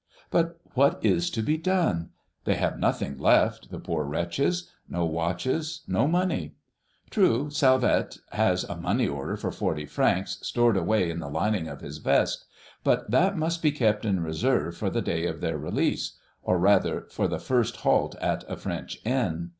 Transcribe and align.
But 0.31 0.57
what 0.73 0.97
is 1.05 1.29
to 1.29 1.43
be 1.43 1.57
done? 1.57 2.09
They 2.45 2.55
have 2.55 2.79
nothing 2.79 3.19
left, 3.19 3.69
the 3.69 3.77
poor 3.79 4.03
wretches, 4.03 4.67
no 4.89 5.05
watches, 5.05 5.81
no 5.87 6.07
money. 6.07 6.55
True, 7.11 7.51
Salvette 7.51 8.17
has 8.31 8.63
a 8.63 8.75
money 8.75 9.07
order 9.07 9.37
for 9.37 9.51
forty 9.51 9.85
francs 9.85 10.39
stored 10.41 10.75
away 10.75 11.11
in 11.11 11.19
the 11.19 11.29
lining 11.29 11.67
of 11.67 11.81
his 11.81 11.99
vest. 11.99 12.45
But 12.83 13.11
that 13.11 13.37
must 13.37 13.61
be 13.61 13.71
kept 13.71 14.03
in 14.03 14.21
reserve 14.23 14.75
for 14.75 14.89
the 14.89 15.03
day 15.03 15.27
of 15.27 15.39
their 15.39 15.59
release, 15.59 16.17
or 16.41 16.57
rather 16.57 17.05
for 17.11 17.27
the 17.27 17.37
first 17.37 17.75
halt 17.85 18.15
at 18.15 18.43
a 18.49 18.57
French 18.57 18.97
inn. 19.05 19.49